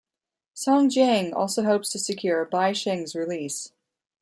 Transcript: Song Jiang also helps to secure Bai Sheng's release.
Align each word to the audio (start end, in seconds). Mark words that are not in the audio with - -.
Song 0.55 0.89
Jiang 0.89 1.31
also 1.31 1.61
helps 1.61 1.91
to 1.91 1.99
secure 1.99 2.43
Bai 2.43 2.73
Sheng's 2.73 3.13
release. 3.15 3.71